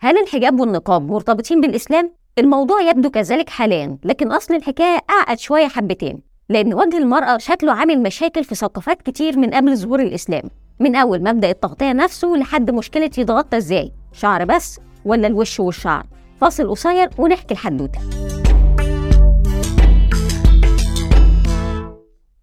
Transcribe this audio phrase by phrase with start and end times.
[0.00, 6.20] هل الحجاب والنقاب مرتبطين بالإسلام؟ الموضوع يبدو كذلك حاليا لكن أصل الحكاية أعقد شوية حبتين
[6.48, 10.42] لأن وجه المرأة شكله عامل مشاكل في ثقافات كتير من قبل ظهور الإسلام
[10.80, 16.06] من أول مبدأ التغطية نفسه لحد مشكلة يتغطى إزاي شعر بس ولا الوش والشعر
[16.40, 18.00] فاصل قصير ونحكي الحدوتة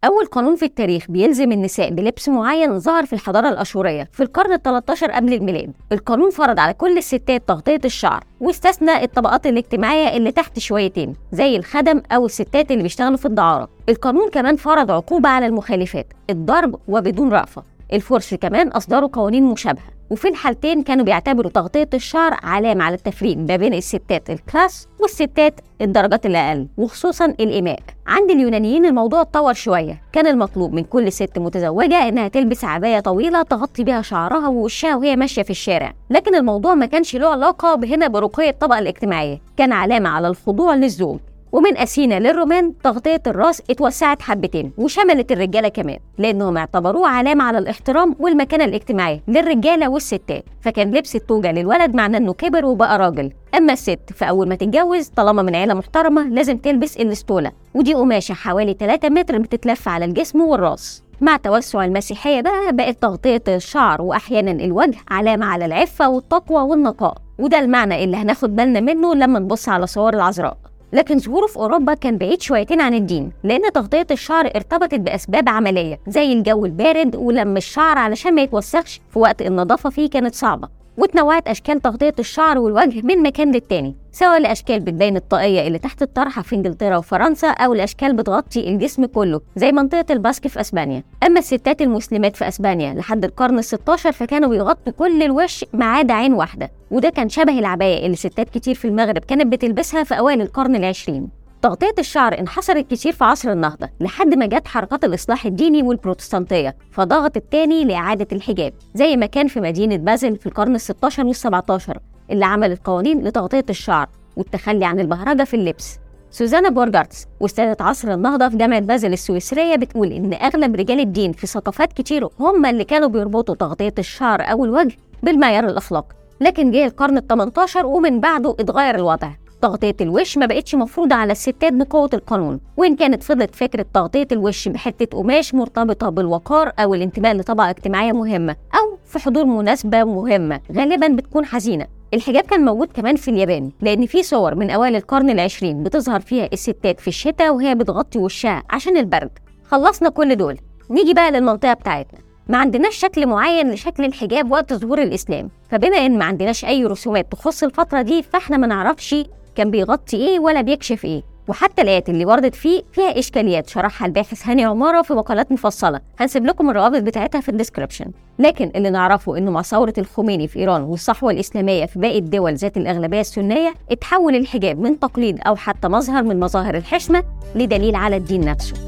[0.06, 4.62] أول قانون في التاريخ بيلزم النساء بلبس معين ظهر في الحضارة الأشورية في القرن ال
[4.62, 5.74] 13 قبل الميلاد.
[5.92, 12.02] القانون فرض على كل الستات تغطية الشعر واستثنى الطبقات الاجتماعية اللي تحت شويتين زي الخدم
[12.12, 13.70] أو الستات اللي بيشتغلوا في الدعارة.
[13.90, 17.64] القانون كمان فرض عقوبة على المخالفات الضرب وبدون رأفة.
[17.94, 23.56] الفرس كمان أصدروا قوانين مشابهة وفي الحالتين كانوا بيعتبروا تغطية الشعر علامة على التفريق ما
[23.56, 30.02] بين الستات ال class والستات الدرجات الأقل وخصوصا الإماء عند اليونانيين الموضوع اتطور شوية.
[30.14, 35.16] كان المطلوب من كل ست متزوجة إنها تلبس عباية طويلة تغطي بها شعرها ووشها وهي
[35.16, 35.94] ماشية في الشارع.
[36.10, 39.42] لكن الموضوع ما كانش له علاقة هنا برقي الطبقة الاجتماعية.
[39.58, 41.20] كان علامة على الخضوع للزوج
[41.56, 48.16] ومن أثينا للرومان تغطية الرأس اتوسعت حبتين وشملت الرجالة كمان لأنهم اعتبروه علامة على الاحترام
[48.20, 53.32] والمكانة الاجتماعية للرجالة والستات فكان لبس التوجا للولد معناه إنه كبر وبقى راجل.
[53.58, 58.74] أما الست فأول ما تتجوز طالما من عيلة محترمة لازم تلبس الستولة ودي قماشة حوالي
[58.80, 61.04] 3 متر بتتلف على الجسم والرأس.
[61.22, 67.60] مع توسع المسيحية بقى بقت تغطية الشعر وأحيانا الوجه علامة على العفة والتقوى والنقاء وده
[67.60, 70.58] المعنى اللي هناخد بالنا منه لما نبص على صور العذراء.
[70.96, 76.00] لكن ظهوره في أوروبا كان بعيد شويتين عن الدين لأن تغطية الشعر ارتبطت بأسباب عملية
[76.08, 80.85] زي الجو البارد ولم الشعر علشان ما يتوسخش في وقت النظافة فيه كانت صعبة.
[80.98, 86.42] وتنوعت أشكال تغطية الشعر والوجه من مكان للتاني سواء الأشكال بتبين الطاقية اللي تحت الطرحة
[86.42, 91.04] في إنجلترا وفرنسا أو الأشكال بتغطي الجسم كله زي منطقة الباسك في أسبانيا.
[91.26, 96.34] أما الستات المسلمات في أسبانيا لحد القرن ال16 فكانوا بيغطوا كل الوش ما عدا عين
[96.34, 100.76] واحدة وده كان شبه العباية اللي ستات كتير في المغرب كانت بتلبسها في أوائل القرن
[100.76, 101.45] العشرين.
[101.66, 107.44] تغطية الشعر انحصرت كتير في عصر النهضة لحد ما جت حركات الإصلاح الديني والبروتستانتية فضغطت
[107.52, 111.98] تاني لإعادة الحجاب زي ما كان في مدينة بازل في القرن ال16 وال17
[112.32, 116.00] اللي عملت قوانين لتغطية الشعر والتخلي عن البهرجة في اللبس.
[116.32, 121.48] سوزانا بورجارتس أستاذة عصر النهضة في جامعة بازل السويسرية بتقول إن أغلب رجال الدين في
[121.48, 126.16] ثقافات كتير هم اللي كانوا بيربطوا تغطية الشعر أو الوجه بالمعيار الأخلاقي.
[126.42, 129.30] لكن جه القرن ال 18 ومن بعده اتغير الوضع.
[129.62, 134.68] تغطية الوش ما بقتش مفروضة على الستات بقوة القانون وإن كانت فضلت فكرة تغطية الوش
[134.68, 141.08] بحتة قماش مرتبطة بالوقار أو الانتماء لطبقة اجتماعية مهمة أو في حضور مناسبة مهمة غالبا
[141.08, 141.88] بتكون حزينة.
[142.14, 146.50] الحجاب كان موجود كمان في اليابان لأن في صور من أوائل القرن العشرين بتظهر فيها
[146.54, 149.30] الستات في الشتاء وهي بتغطي وشها عشان البرد.
[149.66, 150.58] خلصنا كل دول.
[150.90, 152.20] نيجي بقى للمنطقة بتاعتنا.
[152.50, 157.32] ما عندناش شكل معين لشكل الحجاب وقت ظهور الإسلام فبما إن ما عندناش أي رسومات
[157.32, 159.16] تخص الفترة دي فإحنا ما نعرفش
[159.56, 161.24] كان بيغطي إيه ولا بيكشف إيه.
[161.48, 166.00] وحتى الآيات اللي وردت فيه فيها إشكاليات شرحها الباحث هاني عمارة في مقالات مفصلة.
[166.20, 168.06] هنسيب لكم الروابط بتاعتها في ال description
[168.40, 172.78] لكن اللي نعرفه إنه مع ثورة الخميني في إيران والصحوة الإسلامية في باقي الدول ذات
[172.78, 177.24] الأغلبية السنية اتحول الحجاب من تقليد أو حتى مظهر من مظاهر الحشمة
[177.56, 178.85] لدليل على الدين نفسه.